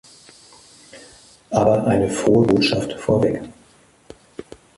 [1.51, 3.43] Aber eine frohe Botschaft vorweg.